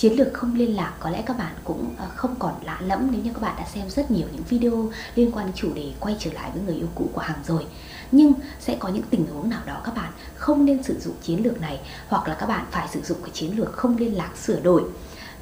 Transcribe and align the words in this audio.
chiến 0.00 0.12
lược 0.12 0.34
không 0.34 0.54
liên 0.54 0.76
lạc 0.76 0.92
có 1.00 1.10
lẽ 1.10 1.22
các 1.26 1.38
bạn 1.38 1.52
cũng 1.64 1.94
ờ, 1.98 2.06
không 2.16 2.34
còn 2.38 2.54
lạ 2.62 2.78
lẫm 2.80 3.08
nếu 3.10 3.20
như 3.20 3.30
các 3.34 3.42
bạn 3.42 3.54
đã 3.58 3.64
xem 3.64 3.90
rất 3.90 4.10
nhiều 4.10 4.26
những 4.32 4.42
video 4.48 4.90
liên 5.14 5.32
quan 5.32 5.46
đến 5.46 5.54
chủ 5.56 5.74
đề 5.74 5.92
quay 6.00 6.16
trở 6.18 6.32
lại 6.32 6.50
với 6.54 6.62
người 6.62 6.74
yêu 6.74 6.86
cũ 6.94 7.08
của 7.12 7.20
Hằng 7.20 7.38
rồi. 7.46 7.66
Nhưng 8.12 8.32
sẽ 8.60 8.76
có 8.78 8.88
những 8.88 9.02
tình 9.10 9.26
huống 9.26 9.50
nào 9.50 9.60
đó 9.66 9.80
các 9.84 9.94
bạn 9.96 10.12
không 10.34 10.64
nên 10.64 10.82
sử 10.82 11.00
dụng 11.00 11.14
chiến 11.22 11.42
lược 11.44 11.60
này 11.60 11.80
hoặc 12.08 12.28
là 12.28 12.34
các 12.34 12.46
bạn 12.46 12.64
phải 12.70 12.88
sử 12.88 13.02
dụng 13.02 13.18
cái 13.22 13.30
chiến 13.34 13.58
lược 13.58 13.72
không 13.72 13.96
liên 13.96 14.16
lạc 14.16 14.30
sửa 14.36 14.60
đổi. 14.60 14.82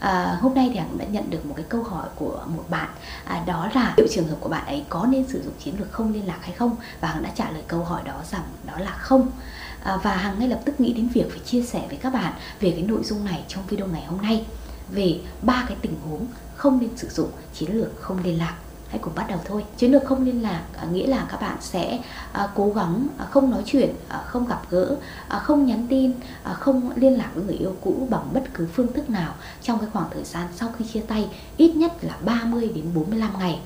À, 0.01 0.39
hôm 0.41 0.55
nay 0.55 0.71
thì 0.73 0.79
Hằng 0.79 0.99
đã 0.99 1.05
nhận 1.05 1.31
được 1.31 1.47
một 1.47 1.55
cái 1.57 1.67
câu 1.69 1.83
hỏi 1.83 2.09
của 2.17 2.45
một 2.47 2.65
bạn 2.69 2.89
à, 3.25 3.43
đó 3.47 3.69
là 3.75 3.95
liệu 3.97 4.07
trường 4.11 4.29
hợp 4.29 4.37
của 4.41 4.49
bạn 4.49 4.67
ấy 4.67 4.85
có 4.89 5.07
nên 5.11 5.29
sử 5.29 5.43
dụng 5.43 5.55
chiến 5.59 5.75
lược 5.79 5.93
không 5.93 6.13
liên 6.13 6.27
lạc 6.27 6.39
hay 6.41 6.53
không? 6.53 6.77
Và 7.01 7.09
Hằng 7.09 7.23
đã 7.23 7.31
trả 7.35 7.51
lời 7.51 7.63
câu 7.69 7.85
hỏi 7.85 8.03
đó 8.05 8.21
rằng 8.33 8.43
đó 8.67 8.79
là 8.79 8.91
không. 8.91 9.31
À, 9.83 9.99
và 10.03 10.17
Hằng 10.17 10.39
ngay 10.39 10.49
lập 10.49 10.61
tức 10.65 10.81
nghĩ 10.81 10.93
đến 10.93 11.09
việc 11.09 11.31
phải 11.31 11.39
chia 11.39 11.63
sẻ 11.63 11.83
với 11.89 11.97
các 11.97 12.13
bạn 12.13 12.33
về 12.61 12.71
cái 12.71 12.83
nội 12.83 13.05
dung 13.05 13.25
này 13.25 13.45
trong 13.49 13.63
video 13.69 13.87
ngày 13.87 14.05
hôm 14.05 14.23
nay. 14.23 14.45
Về 14.91 15.21
ba 15.43 15.65
cái 15.69 15.77
tình 15.83 15.95
huống 16.09 16.27
không 16.57 16.81
nên 16.81 16.97
sử 16.97 17.09
dụng, 17.09 17.31
chiến 17.55 17.71
lược 17.73 18.01
không 18.01 18.19
liên 18.25 18.39
lạc. 18.39 18.55
Hãy 18.89 18.99
cùng 18.99 19.15
bắt 19.15 19.27
đầu 19.29 19.39
thôi. 19.45 19.65
Chiến 19.77 19.93
lược 19.93 20.05
không 20.05 20.25
liên 20.25 20.43
lạc 20.43 20.63
à, 20.77 20.85
nghĩa 20.93 21.07
là 21.07 21.27
các 21.31 21.41
bạn 21.41 21.57
sẽ 21.61 21.99
à, 22.33 22.49
cố 22.55 22.73
gắng 22.73 23.07
không 23.31 23.51
nói 23.51 23.63
chuyện 23.67 23.95
không 24.27 24.47
gặp 24.47 24.63
gỡ 24.71 24.97
không 25.29 25.67
nhắn 25.67 25.87
tin 25.91 26.13
không 26.45 26.91
liên 26.97 27.19
lạc 27.19 27.31
với 27.35 27.45
người 27.45 27.55
yêu 27.55 27.77
cũ 27.81 28.07
bằng 28.11 28.29
bất 28.33 28.43
cứ 28.55 28.69
phương 28.75 28.93
thức 28.93 29.11
nào 29.11 29.35
trong 29.63 29.79
cái 29.79 29.89
khoảng 29.93 30.11
thời 30.15 30.25
gian 30.25 30.47
sau 30.57 30.69
khi 30.79 30.85
chia 30.93 31.01
tay, 31.01 31.29
ít 31.57 31.77
nhất 31.77 31.93
là 32.01 32.19
30 32.25 32.71
đến 32.75 32.85
45 32.95 33.31
ngày 33.39 33.61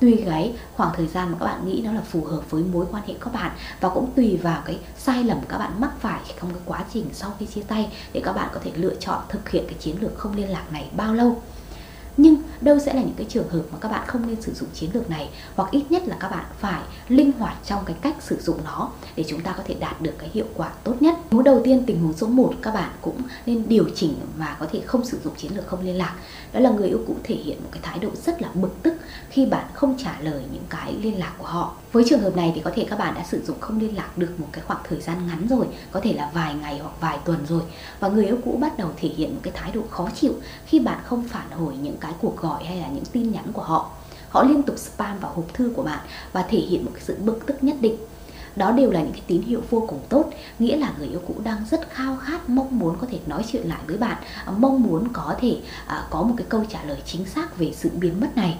tùy 0.00 0.22
cái 0.26 0.54
khoảng 0.76 0.92
thời 0.96 1.06
gian 1.06 1.32
mà 1.32 1.36
các 1.40 1.46
bạn 1.46 1.66
nghĩ 1.66 1.82
nó 1.84 1.92
là 1.92 2.00
phù 2.00 2.24
hợp 2.24 2.50
với 2.50 2.62
mối 2.62 2.86
quan 2.90 3.02
hệ 3.06 3.14
các 3.20 3.32
bạn 3.32 3.50
và 3.80 3.88
cũng 3.88 4.12
tùy 4.16 4.38
vào 4.42 4.62
cái 4.64 4.78
sai 4.98 5.24
lầm 5.24 5.38
các 5.48 5.58
bạn 5.58 5.80
mắc 5.80 5.90
phải 6.00 6.20
trong 6.40 6.50
cái 6.50 6.62
quá 6.66 6.84
trình 6.92 7.06
sau 7.12 7.32
khi 7.38 7.46
chia 7.46 7.62
tay 7.68 7.88
để 8.12 8.20
các 8.24 8.32
bạn 8.32 8.48
có 8.54 8.60
thể 8.64 8.70
lựa 8.74 8.94
chọn 8.94 9.22
thực 9.28 9.48
hiện 9.48 9.64
cái 9.66 9.74
chiến 9.78 9.96
lược 10.00 10.18
không 10.18 10.36
liên 10.36 10.50
lạc 10.50 10.72
này 10.72 10.88
bao 10.96 11.14
lâu. 11.14 11.42
Nhưng 12.16 12.36
đâu 12.64 12.78
sẽ 12.78 12.94
là 12.94 13.02
những 13.02 13.14
cái 13.16 13.26
trường 13.30 13.48
hợp 13.48 13.62
mà 13.72 13.78
các 13.80 13.90
bạn 13.90 14.06
không 14.06 14.26
nên 14.26 14.42
sử 14.42 14.54
dụng 14.54 14.68
chiến 14.74 14.90
lược 14.94 15.10
này 15.10 15.30
hoặc 15.54 15.70
ít 15.70 15.84
nhất 15.90 16.08
là 16.08 16.16
các 16.20 16.28
bạn 16.28 16.44
phải 16.58 16.82
linh 17.08 17.32
hoạt 17.32 17.56
trong 17.64 17.84
cái 17.84 17.96
cách 18.02 18.14
sử 18.20 18.36
dụng 18.40 18.58
nó 18.64 18.90
để 19.16 19.24
chúng 19.28 19.40
ta 19.40 19.54
có 19.56 19.62
thể 19.66 19.74
đạt 19.74 20.00
được 20.00 20.12
cái 20.18 20.30
hiệu 20.32 20.46
quả 20.54 20.70
tốt 20.84 20.94
nhất. 21.00 21.14
Mối 21.30 21.42
đầu 21.42 21.60
tiên 21.64 21.82
tình 21.86 22.00
huống 22.00 22.12
số 22.12 22.26
1 22.26 22.54
các 22.62 22.74
bạn 22.74 22.90
cũng 23.00 23.22
nên 23.46 23.68
điều 23.68 23.88
chỉnh 23.94 24.14
và 24.36 24.56
có 24.60 24.66
thể 24.72 24.80
không 24.80 25.04
sử 25.04 25.18
dụng 25.24 25.34
chiến 25.36 25.56
lược 25.56 25.66
không 25.66 25.80
liên 25.80 25.98
lạc. 25.98 26.14
Đó 26.52 26.60
là 26.60 26.70
người 26.70 26.88
yêu 26.88 27.00
cũ 27.06 27.16
thể 27.24 27.34
hiện 27.34 27.62
một 27.62 27.68
cái 27.72 27.80
thái 27.82 27.98
độ 27.98 28.08
rất 28.26 28.42
là 28.42 28.48
bực 28.54 28.82
tức 28.82 28.94
khi 29.30 29.46
bạn 29.46 29.66
không 29.74 29.96
trả 30.04 30.20
lời 30.20 30.42
những 30.52 30.64
cái 30.68 30.94
liên 31.02 31.18
lạc 31.18 31.32
của 31.38 31.46
họ. 31.46 31.74
Với 31.92 32.04
trường 32.08 32.20
hợp 32.20 32.36
này 32.36 32.52
thì 32.54 32.60
có 32.60 32.70
thể 32.74 32.86
các 32.90 32.98
bạn 32.98 33.14
đã 33.14 33.24
sử 33.24 33.42
dụng 33.46 33.60
không 33.60 33.80
liên 33.80 33.96
lạc 33.96 34.18
được 34.18 34.34
một 34.38 34.48
cái 34.52 34.64
khoảng 34.66 34.80
thời 34.88 35.00
gian 35.00 35.26
ngắn 35.26 35.46
rồi, 35.48 35.66
có 35.90 36.00
thể 36.00 36.12
là 36.12 36.30
vài 36.34 36.54
ngày 36.54 36.78
hoặc 36.78 36.92
vài 37.00 37.18
tuần 37.24 37.46
rồi 37.48 37.62
và 38.00 38.08
người 38.08 38.26
yêu 38.26 38.38
cũ 38.44 38.58
bắt 38.60 38.78
đầu 38.78 38.90
thể 38.96 39.08
hiện 39.08 39.34
một 39.34 39.40
cái 39.42 39.52
thái 39.56 39.70
độ 39.72 39.82
khó 39.90 40.08
chịu 40.14 40.34
khi 40.66 40.80
bạn 40.80 40.98
không 41.04 41.28
phản 41.28 41.50
hồi 41.50 41.76
những 41.76 41.96
cái 42.00 42.12
cuộc 42.20 42.36
gọi 42.36 42.53
hay 42.66 42.76
là 42.76 42.88
những 42.88 43.04
tin 43.04 43.32
nhắn 43.32 43.44
của 43.52 43.62
họ 43.62 43.90
họ 44.34 44.42
liên 44.42 44.62
tục 44.62 44.78
spam 44.78 45.18
vào 45.18 45.32
hộp 45.34 45.54
thư 45.54 45.72
của 45.76 45.82
bạn 45.82 45.98
và 46.32 46.42
thể 46.42 46.58
hiện 46.58 46.84
một 46.84 46.90
cái 46.94 47.02
sự 47.06 47.16
bực 47.24 47.46
tức 47.46 47.64
nhất 47.64 47.76
định. 47.80 47.96
Đó 48.56 48.72
đều 48.72 48.90
là 48.90 49.00
những 49.00 49.12
cái 49.12 49.22
tín 49.26 49.42
hiệu 49.42 49.62
vô 49.70 49.84
cùng 49.88 50.00
tốt, 50.08 50.30
nghĩa 50.58 50.76
là 50.76 50.92
người 50.98 51.08
yêu 51.08 51.20
cũ 51.28 51.34
đang 51.44 51.64
rất 51.70 51.90
khao 51.90 52.16
khát, 52.16 52.48
mong 52.48 52.78
muốn 52.78 52.96
có 53.00 53.06
thể 53.10 53.18
nói 53.26 53.44
chuyện 53.52 53.68
lại 53.68 53.78
với 53.86 53.96
bạn, 53.96 54.16
mong 54.56 54.82
muốn 54.82 55.12
có 55.12 55.34
thể 55.40 55.56
à, 55.86 56.06
có 56.10 56.22
một 56.22 56.34
cái 56.36 56.46
câu 56.48 56.64
trả 56.68 56.82
lời 56.84 56.98
chính 57.04 57.26
xác 57.26 57.58
về 57.58 57.72
sự 57.76 57.90
biến 57.94 58.20
mất 58.20 58.36
này. 58.36 58.58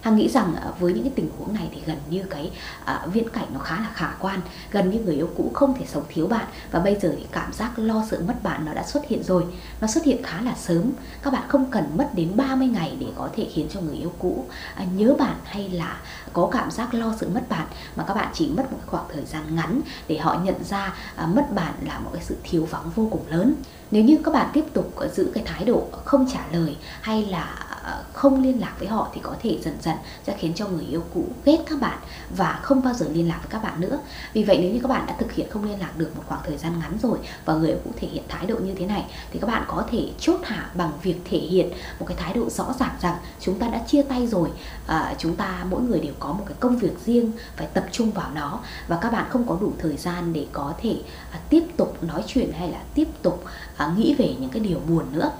Hằng 0.00 0.16
nghĩ 0.16 0.28
rằng 0.28 0.54
ờ, 0.62 0.72
với 0.78 0.92
những 0.92 1.02
cái 1.02 1.12
tình 1.16 1.30
huống 1.38 1.54
này 1.54 1.68
thì 1.74 1.82
gần 1.86 1.96
như 2.10 2.22
cái 2.30 2.50
ờ, 2.84 3.08
viễn 3.12 3.28
cảnh 3.28 3.46
nó 3.54 3.60
khá 3.60 3.76
là 3.76 3.90
khả 3.94 4.10
quan, 4.20 4.40
Gần 4.70 4.90
như 4.90 4.98
người 4.98 5.14
yêu 5.14 5.28
cũ 5.36 5.50
không 5.54 5.74
thể 5.78 5.86
sống 5.86 6.04
thiếu 6.08 6.26
bạn. 6.26 6.44
Và 6.70 6.80
bây 6.80 6.96
giờ 7.00 7.14
thì 7.18 7.26
cảm 7.32 7.52
giác 7.52 7.78
lo 7.78 8.04
sợ 8.10 8.18
mất 8.26 8.42
bạn 8.42 8.64
nó 8.64 8.74
đã 8.74 8.82
xuất 8.82 9.08
hiện 9.08 9.22
rồi, 9.22 9.44
Nó 9.80 9.86
xuất 9.86 10.04
hiện 10.04 10.22
khá 10.22 10.40
là 10.40 10.54
sớm. 10.54 10.92
Các 11.22 11.32
bạn 11.32 11.42
không 11.48 11.70
cần 11.70 11.84
mất 11.96 12.10
đến 12.14 12.32
30 12.36 12.68
ngày 12.68 12.96
để 13.00 13.06
có 13.16 13.28
thể 13.36 13.48
khiến 13.54 13.68
cho 13.70 13.80
người 13.80 13.96
yêu 13.96 14.12
cũ 14.18 14.44
à, 14.74 14.84
nhớ 14.96 15.14
bạn 15.18 15.36
hay 15.44 15.68
là 15.68 15.96
có 16.32 16.48
cảm 16.52 16.70
giác 16.70 16.94
lo 16.94 17.14
sợ 17.20 17.26
mất 17.34 17.48
bạn, 17.48 17.66
Mà 17.96 18.04
các 18.08 18.14
bạn 18.14 18.28
chỉ 18.34 18.48
mất 18.48 18.72
một 18.72 18.78
khoảng 18.86 19.06
thời 19.12 19.24
gian 19.24 19.56
ngắn 19.56 19.80
để 20.08 20.18
họ 20.18 20.40
nhận 20.44 20.64
ra 20.64 20.94
à, 21.16 21.26
mất 21.26 21.54
bạn 21.54 21.74
là 21.86 21.98
một 21.98 22.10
cái 22.12 22.22
sự 22.24 22.36
thiếu 22.42 22.64
vắng 22.70 22.90
vô 22.94 23.08
cùng 23.10 23.22
lớn. 23.28 23.54
Nếu 23.90 24.04
như 24.04 24.18
các 24.24 24.34
bạn 24.34 24.50
tiếp 24.52 24.64
tục 24.72 24.94
giữ 25.14 25.30
cái 25.34 25.44
thái 25.46 25.64
độ 25.64 25.86
không 26.04 26.26
trả 26.32 26.40
lời 26.52 26.76
hay 27.00 27.24
là 27.24 27.69
Ờ, 27.90 28.02
không 28.12 28.42
liên 28.42 28.60
lạc 28.60 28.74
với 28.78 28.88
họ 28.88 29.08
thì 29.14 29.20
có 29.24 29.34
thể 29.42 29.58
dần 29.62 29.76
dần 29.82 29.96
sẽ 30.26 30.36
khiến 30.38 30.52
cho 30.54 30.68
người 30.68 30.84
yêu 30.84 31.02
cũ 31.14 31.24
ghét 31.44 31.58
các 31.70 31.80
bạn 31.80 31.98
và 32.36 32.60
không 32.62 32.82
bao 32.82 32.94
giờ 32.94 33.06
liên 33.12 33.28
lạc 33.28 33.38
với 33.42 33.50
các 33.50 33.62
bạn 33.62 33.80
nữa. 33.80 33.98
Vì 34.32 34.44
vậy 34.44 34.58
nếu 34.60 34.70
như 34.72 34.80
các 34.82 34.88
bạn 34.88 35.06
đã 35.06 35.14
thực 35.18 35.32
hiện 35.32 35.50
không 35.50 35.64
liên 35.64 35.80
lạc 35.80 35.96
được 35.96 36.16
một 36.16 36.22
khoảng 36.26 36.40
thời 36.44 36.56
gian 36.56 36.72
ngắn 36.80 36.98
rồi 37.02 37.18
và 37.44 37.54
người 37.54 37.68
yêu 37.68 37.78
cũ 37.84 37.90
thể 37.96 38.08
hiện 38.08 38.24
thái 38.28 38.46
độ 38.46 38.56
như 38.56 38.74
thế 38.74 38.86
này 38.86 39.04
thì 39.32 39.38
các 39.38 39.46
bạn 39.46 39.64
có 39.68 39.84
thể 39.90 40.08
chốt 40.20 40.40
hạ 40.44 40.70
bằng 40.74 40.92
việc 41.02 41.16
thể 41.30 41.38
hiện 41.38 41.70
một 42.00 42.06
cái 42.06 42.16
thái 42.16 42.34
độ 42.34 42.50
rõ 42.50 42.74
ràng 42.80 42.96
rằng 43.00 43.16
chúng 43.40 43.58
ta 43.58 43.68
đã 43.68 43.78
chia 43.86 44.02
tay 44.02 44.26
rồi 44.26 44.48
à, 44.86 45.14
chúng 45.18 45.36
ta 45.36 45.64
mỗi 45.70 45.82
người 45.82 46.00
đều 46.00 46.14
có 46.18 46.32
một 46.32 46.44
cái 46.46 46.56
công 46.60 46.78
việc 46.78 46.92
riêng 47.04 47.32
phải 47.56 47.66
tập 47.66 47.84
trung 47.92 48.10
vào 48.10 48.30
nó 48.34 48.60
và 48.88 48.98
các 49.00 49.12
bạn 49.12 49.26
không 49.30 49.46
có 49.46 49.56
đủ 49.60 49.72
thời 49.78 49.96
gian 49.96 50.32
để 50.32 50.46
có 50.52 50.74
thể 50.82 50.96
à, 51.32 51.38
tiếp 51.48 51.64
tục 51.76 52.02
nói 52.02 52.24
chuyện 52.26 52.52
hay 52.52 52.68
là 52.68 52.80
tiếp 52.94 53.08
tục 53.22 53.44
à, 53.76 53.94
nghĩ 53.96 54.14
về 54.18 54.34
những 54.40 54.50
cái 54.50 54.60
điều 54.60 54.80
buồn 54.88 55.04
nữa 55.12 55.30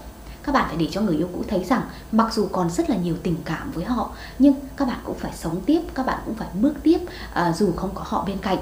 các 0.42 0.52
bạn 0.52 0.64
phải 0.68 0.76
để 0.76 0.88
cho 0.90 1.00
người 1.00 1.16
yêu 1.16 1.28
cũ 1.32 1.44
thấy 1.48 1.64
rằng 1.64 1.82
mặc 2.12 2.34
dù 2.34 2.48
còn 2.52 2.70
rất 2.70 2.90
là 2.90 2.96
nhiều 2.96 3.14
tình 3.22 3.36
cảm 3.44 3.72
với 3.72 3.84
họ 3.84 4.10
nhưng 4.38 4.54
các 4.76 4.88
bạn 4.88 4.98
cũng 5.04 5.18
phải 5.18 5.32
sống 5.34 5.60
tiếp 5.66 5.80
các 5.94 6.06
bạn 6.06 6.18
cũng 6.26 6.34
phải 6.34 6.48
bước 6.54 6.74
tiếp 6.82 6.98
à, 7.32 7.52
dù 7.52 7.72
không 7.76 7.90
có 7.94 8.02
họ 8.06 8.24
bên 8.26 8.38
cạnh. 8.38 8.58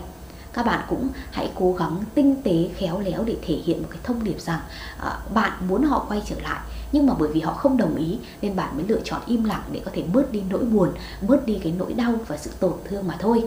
Các 0.52 0.66
bạn 0.66 0.80
cũng 0.88 1.08
hãy 1.30 1.50
cố 1.54 1.72
gắng 1.72 2.02
tinh 2.14 2.42
tế 2.42 2.68
khéo 2.76 3.00
léo 3.00 3.24
để 3.24 3.36
thể 3.46 3.54
hiện 3.54 3.82
một 3.82 3.88
cái 3.90 3.98
thông 4.04 4.24
điệp 4.24 4.40
rằng 4.40 4.60
à, 4.98 5.18
bạn 5.34 5.52
muốn 5.68 5.82
họ 5.82 6.04
quay 6.08 6.22
trở 6.26 6.36
lại 6.40 6.60
nhưng 6.92 7.06
mà 7.06 7.14
bởi 7.18 7.28
vì 7.32 7.40
họ 7.40 7.52
không 7.52 7.76
đồng 7.76 7.96
ý 7.96 8.18
nên 8.42 8.56
bạn 8.56 8.76
mới 8.76 8.84
lựa 8.88 9.00
chọn 9.04 9.20
im 9.26 9.44
lặng 9.44 9.62
để 9.72 9.80
có 9.84 9.90
thể 9.94 10.02
bớt 10.02 10.32
đi 10.32 10.42
nỗi 10.50 10.64
buồn 10.64 10.88
bớt 11.28 11.46
đi 11.46 11.60
cái 11.62 11.72
nỗi 11.78 11.92
đau 11.92 12.14
và 12.26 12.36
sự 12.36 12.50
tổn 12.60 12.72
thương 12.84 13.06
mà 13.08 13.16
thôi 13.18 13.44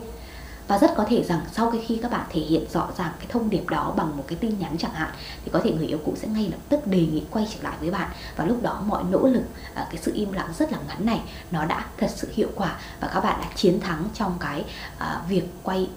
và 0.72 0.78
rất 0.78 0.92
có 0.96 1.06
thể 1.10 1.24
rằng 1.24 1.40
sau 1.52 1.72
cái 1.72 1.82
khi 1.88 2.00
các 2.02 2.12
bạn 2.12 2.26
thể 2.30 2.42
hiện 2.42 2.66
rõ 2.74 2.88
ràng 2.98 3.12
cái 3.20 3.28
thông 3.30 3.50
điệp 3.50 3.70
đó 3.70 3.94
bằng 3.98 4.18
một 4.18 4.24
cái 4.28 4.38
tin 4.42 4.60
nhắn 4.60 4.78
chẳng 4.78 4.94
hạn 4.94 5.10
thì 5.46 5.52
có 5.54 5.60
thể 5.64 5.74
người 5.74 5.88
yêu 5.88 5.98
cũ 6.06 6.14
sẽ 6.16 6.28
ngay 6.28 6.48
lập 6.52 6.58
tức 6.70 6.88
đề 6.88 7.00
nghị 7.00 7.24
quay 7.32 7.48
trở 7.54 7.64
lại 7.64 7.74
với 7.80 7.92
bạn 7.92 8.10
và 8.36 8.46
lúc 8.46 8.62
đó 8.62 8.84
mọi 8.88 9.04
nỗ 9.12 9.28
lực 9.28 9.44
à, 9.74 9.88
cái 9.92 10.02
sự 10.02 10.12
im 10.16 10.32
lặng 10.32 10.50
rất 10.60 10.72
là 10.72 10.78
ngắn 10.88 11.06
này 11.06 11.22
nó 11.52 11.66
đã 11.66 11.86
thật 11.98 12.08
sự 12.16 12.28
hiệu 12.34 12.48
quả 12.56 12.80
và 13.00 13.10
các 13.14 13.24
bạn 13.24 13.40
đã 13.42 13.48
chiến 13.56 13.80
thắng 13.80 14.06
trong 14.14 14.34
cái 14.40 14.66
à, 14.98 15.22
việc 15.30 15.44
quay 15.64 15.90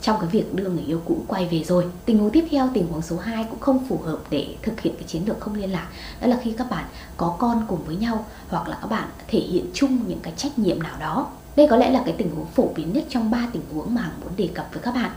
trong 0.00 0.20
cái 0.20 0.28
việc 0.28 0.54
đưa 0.54 0.68
người 0.68 0.84
yêu 0.84 1.02
cũ 1.04 1.24
quay 1.28 1.48
về 1.50 1.64
rồi. 1.64 1.86
Tình 2.04 2.18
huống 2.18 2.30
tiếp 2.30 2.44
theo, 2.50 2.68
tình 2.74 2.86
huống 2.88 3.02
số 3.02 3.16
2 3.16 3.46
cũng 3.50 3.60
không 3.60 3.86
phù 3.88 3.98
hợp 3.98 4.18
để 4.30 4.56
thực 4.62 4.80
hiện 4.80 4.94
cái 4.94 5.04
chiến 5.08 5.22
lược 5.26 5.40
không 5.40 5.54
liên 5.54 5.72
lạc. 5.72 5.88
Đó 6.20 6.26
là 6.26 6.38
khi 6.42 6.54
các 6.58 6.70
bạn 6.70 6.84
có 7.16 7.36
con 7.38 7.64
cùng 7.68 7.84
với 7.84 7.96
nhau 7.96 8.26
hoặc 8.48 8.68
là 8.68 8.78
các 8.80 8.90
bạn 8.90 9.08
thể 9.28 9.38
hiện 9.38 9.66
chung 9.74 10.08
những 10.08 10.20
cái 10.22 10.32
trách 10.36 10.58
nhiệm 10.58 10.82
nào 10.82 10.96
đó 11.00 11.30
đây 11.56 11.66
có 11.70 11.76
lẽ 11.76 11.90
là 11.90 12.02
cái 12.04 12.14
tình 12.18 12.34
huống 12.36 12.46
phổ 12.46 12.68
biến 12.76 12.92
nhất 12.92 13.04
trong 13.08 13.30
ba 13.30 13.48
tình 13.52 13.62
huống 13.74 13.94
mà 13.94 14.02
Hằng 14.02 14.20
muốn 14.20 14.32
đề 14.36 14.48
cập 14.54 14.68
với 14.72 14.82
các 14.82 14.94
bạn. 14.94 15.10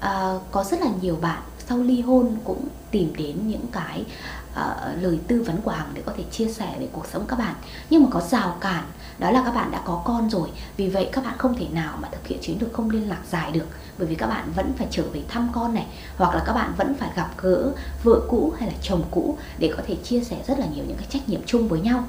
À, 0.00 0.34
có 0.50 0.64
rất 0.64 0.80
là 0.80 0.90
nhiều 1.00 1.16
bạn 1.16 1.42
sau 1.68 1.78
ly 1.78 2.00
hôn 2.00 2.36
cũng 2.44 2.68
tìm 2.90 3.12
đến 3.16 3.36
những 3.48 3.66
cái 3.72 4.04
uh, 4.52 5.02
lời 5.02 5.18
tư 5.28 5.42
vấn 5.46 5.56
của 5.62 5.70
Hằng 5.70 5.90
để 5.94 6.02
có 6.06 6.12
thể 6.16 6.24
chia 6.30 6.48
sẻ 6.48 6.76
về 6.80 6.88
cuộc 6.92 7.06
sống 7.12 7.24
các 7.28 7.38
bạn. 7.38 7.54
Nhưng 7.90 8.02
mà 8.02 8.08
có 8.10 8.20
rào 8.20 8.56
cản 8.60 8.84
đó 9.20 9.30
là 9.30 9.42
các 9.44 9.54
bạn 9.54 9.70
đã 9.70 9.80
có 9.84 10.02
con 10.04 10.30
rồi 10.30 10.48
vì 10.76 10.88
vậy 10.88 11.08
các 11.12 11.24
bạn 11.24 11.38
không 11.38 11.56
thể 11.56 11.66
nào 11.72 11.98
mà 12.02 12.08
thực 12.12 12.26
hiện 12.26 12.38
chiến 12.42 12.56
lược 12.60 12.72
không 12.72 12.90
liên 12.90 13.08
lạc 13.08 13.20
dài 13.30 13.52
được 13.52 13.66
bởi 13.98 14.06
vì 14.08 14.14
các 14.14 14.26
bạn 14.26 14.52
vẫn 14.56 14.72
phải 14.76 14.86
trở 14.90 15.02
về 15.12 15.22
thăm 15.28 15.48
con 15.52 15.74
này 15.74 15.86
hoặc 16.16 16.34
là 16.34 16.42
các 16.46 16.52
bạn 16.52 16.72
vẫn 16.76 16.94
phải 16.94 17.10
gặp 17.16 17.30
gỡ 17.42 17.72
vợ 18.04 18.20
cũ 18.28 18.52
hay 18.58 18.68
là 18.68 18.74
chồng 18.82 19.02
cũ 19.10 19.38
để 19.58 19.72
có 19.76 19.82
thể 19.86 19.96
chia 20.04 20.20
sẻ 20.20 20.36
rất 20.46 20.58
là 20.58 20.66
nhiều 20.66 20.84
những 20.88 20.96
cái 20.96 21.06
trách 21.10 21.28
nhiệm 21.28 21.40
chung 21.46 21.68
với 21.68 21.80
nhau 21.80 22.04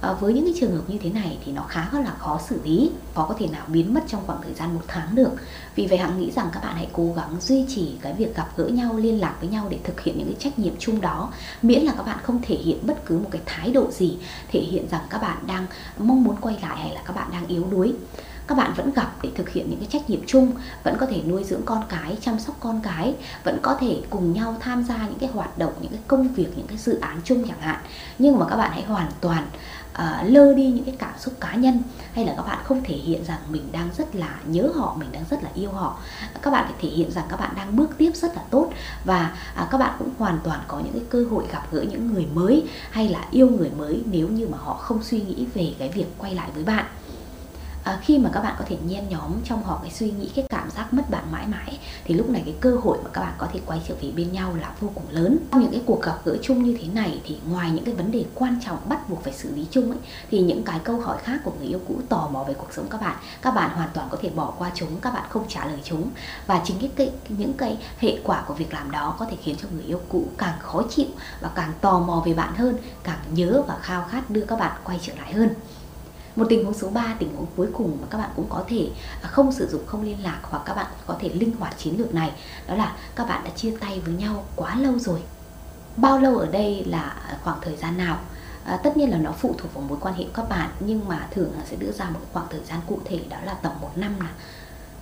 à, 0.00 0.12
với 0.12 0.32
những 0.32 0.44
cái 0.44 0.54
trường 0.60 0.72
hợp 0.72 0.82
như 0.88 0.98
thế 1.02 1.10
này 1.10 1.38
thì 1.44 1.52
nó 1.52 1.62
khá 1.62 1.88
là 1.92 2.14
khó 2.18 2.40
xử 2.48 2.60
lý 2.64 2.90
khó 3.14 3.26
có 3.28 3.34
thể 3.38 3.46
nào 3.46 3.62
biến 3.68 3.94
mất 3.94 4.00
trong 4.06 4.22
khoảng 4.26 4.42
thời 4.42 4.54
gian 4.54 4.74
một 4.74 4.80
tháng 4.88 5.14
được. 5.14 5.30
Vì 5.74 5.86
vậy 5.86 5.98
hằng 5.98 6.20
nghĩ 6.20 6.30
rằng 6.30 6.48
các 6.52 6.60
bạn 6.62 6.74
hãy 6.76 6.88
cố 6.92 7.12
gắng 7.16 7.36
duy 7.40 7.64
trì 7.68 7.94
cái 8.00 8.12
việc 8.12 8.36
gặp 8.36 8.48
gỡ 8.56 8.66
nhau 8.68 8.96
liên 8.96 9.20
lạc 9.20 9.34
với 9.40 9.48
nhau 9.48 9.66
để 9.70 9.78
thực 9.84 10.00
hiện 10.00 10.18
những 10.18 10.26
cái 10.26 10.36
trách 10.38 10.58
nhiệm 10.58 10.74
chung 10.78 11.00
đó. 11.00 11.32
Miễn 11.62 11.82
là 11.82 11.92
các 11.96 12.06
bạn 12.06 12.18
không 12.22 12.42
thể 12.42 12.56
hiện 12.56 12.86
bất 12.86 13.06
cứ 13.06 13.18
một 13.18 13.28
cái 13.30 13.42
thái 13.46 13.70
độ 13.70 13.90
gì 13.90 14.18
thể 14.48 14.60
hiện 14.60 14.88
rằng 14.90 15.02
các 15.10 15.22
bạn 15.22 15.38
đang 15.46 15.66
mong 15.98 16.24
muốn 16.24 16.36
quay 16.40 16.58
lại 16.62 16.76
hay 16.76 16.94
là 16.94 17.02
các 17.04 17.16
bạn 17.16 17.28
đang 17.32 17.46
yếu 17.46 17.64
đuối. 17.70 17.94
Các 18.46 18.54
bạn 18.54 18.72
vẫn 18.76 18.92
gặp 18.92 19.12
để 19.22 19.30
thực 19.34 19.48
hiện 19.48 19.70
những 19.70 19.78
cái 19.78 19.88
trách 19.92 20.10
nhiệm 20.10 20.20
chung 20.26 20.52
vẫn 20.84 20.96
có 21.00 21.06
thể 21.06 21.22
nuôi 21.28 21.44
dưỡng 21.44 21.62
con 21.64 21.82
cái 21.88 22.16
chăm 22.20 22.38
sóc 22.38 22.56
con 22.60 22.80
cái 22.82 23.14
vẫn 23.44 23.58
có 23.62 23.74
thể 23.80 24.00
cùng 24.10 24.32
nhau 24.32 24.56
tham 24.60 24.84
gia 24.84 24.96
những 24.96 25.18
cái 25.18 25.28
hoạt 25.32 25.58
động 25.58 25.72
những 25.80 25.92
cái 25.92 26.00
công 26.08 26.28
việc 26.28 26.48
những 26.56 26.66
cái 26.66 26.78
dự 26.78 26.98
án 27.00 27.20
chung 27.24 27.44
chẳng 27.48 27.60
hạn. 27.60 27.80
Nhưng 28.18 28.38
mà 28.38 28.46
các 28.50 28.56
bạn 28.56 28.70
hãy 28.72 28.82
hoàn 28.82 29.10
toàn 29.20 29.46
uh, 30.02 30.32
lơ 30.32 30.54
đi 30.54 30.66
những 30.70 30.84
cái 30.84 30.94
cảm 30.98 31.12
xúc 31.18 31.34
cá 31.40 31.54
nhân 31.54 31.82
hay 32.12 32.24
là 32.24 32.34
các 32.36 32.42
bạn 32.42 32.58
không 32.64 32.82
thể 32.84 32.94
hiện 32.94 33.24
rằng 33.24 33.38
mình 33.50 33.68
đang 33.72 33.88
rất 33.98 34.14
là 34.14 34.40
nhớ 34.46 34.70
họ 34.74 34.96
mình 34.98 35.08
đang 35.12 35.24
rất 35.30 35.42
là 35.42 35.50
yêu 35.54 35.70
họ. 35.70 35.98
Các 36.42 36.50
bạn 36.50 36.64
phải 36.64 36.74
thể 36.80 36.88
hiện 36.88 37.10
rằng 37.10 37.24
các 37.28 37.40
bạn 37.40 37.50
đang 37.56 37.76
bước 37.76 37.90
tiếp 37.98 38.10
rất 38.14 38.36
là 38.36 38.42
tốt 38.50 38.70
và 39.04 39.36
uh, 39.62 39.70
các 39.70 39.78
bạn 39.78 39.96
cũng 39.98 40.10
hoàn 40.18 40.38
toàn 40.44 40.60
có 40.68 40.78
những 40.78 40.92
cái 40.92 41.02
cơ 41.10 41.24
hội 41.30 41.44
gặp 41.52 41.66
gỡ 41.72 41.82
những 41.82 42.14
người 42.14 42.26
mới 42.34 42.68
hay 42.90 43.08
là 43.08 43.28
yêu 43.30 43.50
người 43.50 43.70
mới 43.78 44.02
nếu 44.10 44.28
như 44.28 44.48
mà 44.48 44.58
họ 44.58 44.74
không 44.74 45.02
suy 45.02 45.20
nghĩ 45.20 45.46
về 45.54 45.74
cái 45.78 45.88
việc 45.88 46.06
quay 46.18 46.34
lại 46.34 46.50
với 46.54 46.64
bạn 46.64 46.84
à, 47.86 47.98
khi 48.02 48.18
mà 48.18 48.30
các 48.32 48.40
bạn 48.40 48.54
có 48.58 48.64
thể 48.68 48.76
nhen 48.86 49.08
nhóm 49.08 49.32
trong 49.44 49.62
họ 49.62 49.78
cái 49.82 49.90
suy 49.90 50.10
nghĩ 50.10 50.30
cái 50.34 50.44
cảm 50.48 50.70
giác 50.70 50.94
mất 50.94 51.10
bạn 51.10 51.24
mãi 51.32 51.46
mãi 51.46 51.78
thì 52.04 52.14
lúc 52.14 52.28
này 52.28 52.42
cái 52.44 52.54
cơ 52.60 52.76
hội 52.82 52.98
mà 53.04 53.10
các 53.12 53.20
bạn 53.20 53.32
có 53.38 53.48
thể 53.52 53.60
quay 53.66 53.80
trở 53.88 53.94
về 54.02 54.10
bên 54.16 54.32
nhau 54.32 54.56
là 54.60 54.74
vô 54.80 54.90
cùng 54.94 55.04
lớn. 55.10 55.38
Trong 55.52 55.62
những 55.62 55.72
cái 55.72 55.82
cuộc 55.86 56.02
gặp 56.02 56.18
gỡ 56.24 56.36
chung 56.42 56.62
như 56.62 56.78
thế 56.80 56.88
này 56.88 57.20
thì 57.24 57.38
ngoài 57.48 57.70
những 57.70 57.84
cái 57.84 57.94
vấn 57.94 58.10
đề 58.10 58.24
quan 58.34 58.60
trọng 58.66 58.78
bắt 58.88 59.08
buộc 59.08 59.24
phải 59.24 59.32
xử 59.32 59.54
lý 59.54 59.66
chung 59.70 59.90
ấy 59.90 59.98
thì 60.30 60.40
những 60.40 60.62
cái 60.62 60.78
câu 60.84 61.00
hỏi 61.00 61.18
khác 61.22 61.40
của 61.44 61.52
người 61.58 61.66
yêu 61.66 61.80
cũ 61.88 61.94
tò 62.08 62.28
mò 62.32 62.44
về 62.44 62.54
cuộc 62.54 62.72
sống 62.72 62.86
các 62.90 63.00
bạn 63.00 63.16
các 63.42 63.50
bạn 63.54 63.70
hoàn 63.70 63.88
toàn 63.94 64.08
có 64.10 64.18
thể 64.22 64.30
bỏ 64.30 64.54
qua 64.58 64.70
chúng 64.74 65.00
các 65.00 65.14
bạn 65.14 65.24
không 65.28 65.44
trả 65.48 65.66
lời 65.66 65.80
chúng. 65.84 66.10
Và 66.46 66.62
chính 66.64 66.78
cái, 66.78 66.90
cái 66.96 67.12
những 67.28 67.52
cái 67.52 67.78
hệ 67.98 68.18
quả 68.24 68.44
của 68.46 68.54
việc 68.54 68.74
làm 68.74 68.90
đó 68.90 69.16
có 69.18 69.26
thể 69.30 69.36
khiến 69.42 69.56
cho 69.62 69.68
người 69.72 69.84
yêu 69.84 70.00
cũ 70.08 70.24
càng 70.38 70.58
khó 70.58 70.82
chịu 70.90 71.08
và 71.40 71.50
càng 71.54 71.72
tò 71.80 71.98
mò 71.98 72.22
về 72.26 72.34
bạn 72.34 72.54
hơn 72.54 72.76
càng 73.04 73.18
nhớ 73.30 73.62
và 73.66 73.76
khao 73.82 74.06
khát 74.10 74.30
đưa 74.30 74.44
các 74.44 74.58
bạn 74.58 74.72
quay 74.84 74.98
trở 75.02 75.12
lại 75.18 75.32
hơn 75.32 75.48
một 76.36 76.46
tình 76.48 76.64
huống 76.64 76.74
số 76.74 76.88
3, 76.88 77.14
tình 77.18 77.36
huống 77.36 77.46
cuối 77.56 77.68
cùng 77.72 77.98
mà 78.00 78.06
các 78.10 78.18
bạn 78.18 78.30
cũng 78.36 78.46
có 78.48 78.64
thể 78.68 78.90
à, 79.22 79.28
không 79.28 79.52
sử 79.52 79.68
dụng 79.68 79.86
không 79.86 80.02
liên 80.02 80.22
lạc 80.22 80.38
hoặc 80.42 80.62
các 80.66 80.74
bạn 80.74 80.86
có 81.06 81.16
thể 81.20 81.28
linh 81.28 81.56
hoạt 81.58 81.78
chiến 81.78 81.98
lược 81.98 82.14
này 82.14 82.32
đó 82.66 82.74
là 82.74 82.96
các 83.16 83.28
bạn 83.28 83.44
đã 83.44 83.50
chia 83.50 83.76
tay 83.80 84.00
với 84.00 84.14
nhau 84.14 84.44
quá 84.56 84.76
lâu 84.76 84.98
rồi. 84.98 85.22
Bao 85.96 86.18
lâu 86.18 86.38
ở 86.38 86.46
đây 86.46 86.84
là 86.84 87.02
à, 87.02 87.38
khoảng 87.42 87.58
thời 87.62 87.76
gian 87.76 87.96
nào? 87.96 88.18
À, 88.64 88.76
tất 88.76 88.96
nhiên 88.96 89.10
là 89.10 89.18
nó 89.18 89.32
phụ 89.32 89.54
thuộc 89.58 89.74
vào 89.74 89.84
mối 89.88 89.98
quan 90.00 90.14
hệ 90.14 90.24
của 90.24 90.30
các 90.34 90.48
bạn 90.48 90.70
nhưng 90.80 91.08
mà 91.08 91.28
thường 91.30 91.52
là 91.58 91.64
sẽ 91.64 91.76
đưa 91.76 91.92
ra 91.92 92.10
một 92.10 92.20
khoảng 92.32 92.46
thời 92.50 92.60
gian 92.64 92.80
cụ 92.86 92.98
thể 93.04 93.20
đó 93.30 93.36
là 93.44 93.54
tầm 93.54 93.72
một 93.80 93.90
năm 93.96 94.20
là 94.20 94.30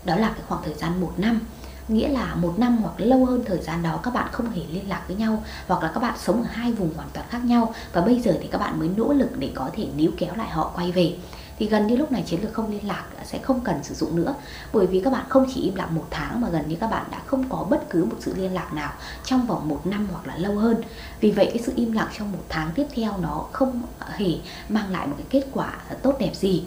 đó 0.05 0.17
là 0.17 0.29
cái 0.29 0.43
khoảng 0.49 0.63
thời 0.65 0.75
gian 0.75 1.01
một 1.01 1.13
năm 1.17 1.41
nghĩa 1.89 2.09
là 2.09 2.35
một 2.35 2.55
năm 2.59 2.77
hoặc 2.77 2.95
lâu 2.99 3.25
hơn 3.25 3.43
thời 3.47 3.59
gian 3.59 3.83
đó 3.83 4.01
các 4.03 4.15
bạn 4.15 4.29
không 4.33 4.51
hề 4.51 4.63
liên 4.71 4.89
lạc 4.89 5.03
với 5.07 5.17
nhau, 5.17 5.43
hoặc 5.67 5.83
là 5.83 5.91
các 5.95 6.01
bạn 6.01 6.15
sống 6.19 6.43
ở 6.43 6.49
hai 6.51 6.73
vùng 6.73 6.95
hoàn 6.97 7.09
toàn 7.13 7.27
khác 7.31 7.45
nhau. 7.45 7.75
Và 7.93 8.01
bây 8.01 8.21
giờ 8.21 8.39
thì 8.43 8.49
các 8.49 8.59
bạn 8.59 8.79
mới 8.79 8.91
nỗ 8.97 9.13
lực 9.13 9.39
để 9.39 9.51
có 9.55 9.71
thể 9.73 9.89
níu 9.97 10.11
kéo 10.19 10.35
lại 10.37 10.51
họ 10.51 10.71
quay 10.75 10.93
về. 10.93 11.17
Thì 11.59 11.67
gần 11.69 11.87
như 11.87 11.97
lúc 11.97 12.13
này 12.13 12.23
chiến 12.27 12.43
lược 12.43 12.53
không 12.53 12.71
liên 12.71 12.87
lạc 12.87 13.05
sẽ 13.25 13.39
không 13.39 13.61
cần 13.61 13.85
sử 13.85 13.95
dụng 13.95 14.17
nữa. 14.17 14.35
Bởi 14.73 14.87
vì 14.87 15.01
các 15.01 15.13
bạn 15.13 15.25
không 15.29 15.47
chỉ 15.55 15.61
im 15.61 15.75
lặng 15.75 15.95
một 15.95 16.07
tháng 16.11 16.41
mà 16.41 16.49
gần 16.49 16.69
như 16.69 16.77
các 16.77 16.91
bạn 16.91 17.07
đã 17.11 17.19
không 17.27 17.49
có 17.49 17.67
bất 17.71 17.91
cứ 17.91 18.05
một 18.05 18.17
sự 18.21 18.35
liên 18.37 18.55
lạc 18.55 18.73
nào 18.73 18.93
trong 19.25 19.47
vòng 19.47 19.69
một 19.69 19.81
năm 19.85 20.09
hoặc 20.13 20.27
là 20.27 20.37
lâu 20.37 20.59
hơn. 20.59 20.83
Vì 21.21 21.31
vậy 21.31 21.51
cái 21.55 21.63
sự 21.67 21.73
im 21.77 21.93
lặng 21.93 22.09
trong 22.19 22.33
một 22.33 22.45
tháng 22.49 22.71
tiếp 22.75 22.87
theo 22.95 23.17
nó 23.19 23.45
không 23.53 23.83
hề 24.11 24.29
mang 24.69 24.91
lại 24.91 25.07
một 25.07 25.15
cái 25.19 25.27
kết 25.31 25.49
quả 25.53 25.73
tốt 26.03 26.15
đẹp 26.19 26.35
gì 26.35 26.65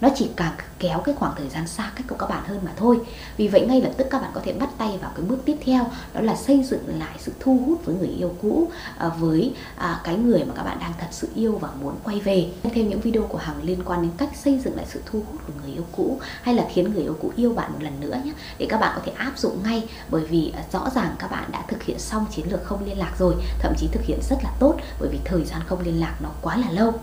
nó 0.00 0.08
chỉ 0.16 0.30
càng 0.36 0.52
kéo 0.78 0.98
cái 0.98 1.14
khoảng 1.14 1.34
thời 1.36 1.48
gian 1.48 1.66
xa 1.66 1.90
cách 1.96 2.06
của 2.08 2.16
các 2.16 2.28
bạn 2.28 2.44
hơn 2.46 2.58
mà 2.64 2.72
thôi. 2.76 3.00
Vì 3.36 3.48
vậy 3.48 3.66
ngay 3.68 3.80
lập 3.80 3.90
tức 3.96 4.06
các 4.10 4.22
bạn 4.22 4.30
có 4.34 4.40
thể 4.44 4.52
bắt 4.52 4.68
tay 4.78 4.98
vào 5.02 5.10
cái 5.14 5.24
bước 5.24 5.38
tiếp 5.44 5.56
theo, 5.64 5.86
đó 6.14 6.20
là 6.20 6.36
xây 6.36 6.64
dựng 6.64 6.98
lại 6.98 7.16
sự 7.18 7.32
thu 7.40 7.60
hút 7.66 7.84
với 7.84 7.94
người 7.94 8.08
yêu 8.08 8.34
cũ 8.42 8.70
à, 8.98 9.08
với 9.08 9.54
à, 9.76 10.00
cái 10.04 10.16
người 10.16 10.44
mà 10.44 10.54
các 10.56 10.62
bạn 10.62 10.78
đang 10.80 10.92
thật 11.00 11.06
sự 11.10 11.28
yêu 11.34 11.58
và 11.58 11.68
muốn 11.80 11.94
quay 12.04 12.20
về. 12.20 12.50
Thêm 12.62 12.88
những 12.88 13.00
video 13.00 13.22
của 13.22 13.38
hằng 13.38 13.62
liên 13.62 13.82
quan 13.84 14.02
đến 14.02 14.10
cách 14.18 14.30
xây 14.36 14.58
dựng 14.58 14.76
lại 14.76 14.86
sự 14.88 15.02
thu 15.06 15.22
hút 15.30 15.40
của 15.46 15.52
người 15.62 15.72
yêu 15.72 15.84
cũ 15.96 16.20
hay 16.42 16.54
là 16.54 16.66
khiến 16.72 16.92
người 16.92 17.02
yêu 17.02 17.16
cũ 17.20 17.32
yêu 17.36 17.52
bạn 17.52 17.72
một 17.72 17.78
lần 17.82 18.00
nữa 18.00 18.16
nhé, 18.24 18.32
để 18.58 18.66
các 18.68 18.80
bạn 18.80 18.92
có 18.96 19.02
thể 19.04 19.12
áp 19.12 19.32
dụng 19.38 19.62
ngay. 19.64 19.88
Bởi 20.08 20.24
vì 20.24 20.52
à, 20.56 20.62
rõ 20.72 20.90
ràng 20.94 21.14
các 21.18 21.30
bạn 21.30 21.50
đã 21.52 21.64
thực 21.68 21.82
hiện 21.82 21.98
xong 21.98 22.26
chiến 22.30 22.46
lược 22.50 22.64
không 22.64 22.84
liên 22.84 22.98
lạc 22.98 23.12
rồi, 23.18 23.34
thậm 23.58 23.74
chí 23.78 23.88
thực 23.92 24.02
hiện 24.04 24.18
rất 24.30 24.36
là 24.44 24.50
tốt, 24.58 24.76
bởi 25.00 25.08
vì 25.12 25.18
thời 25.24 25.44
gian 25.44 25.60
không 25.66 25.80
liên 25.80 26.00
lạc 26.00 26.14
nó 26.22 26.28
quá 26.42 26.56
là 26.56 26.70
lâu 26.70 26.94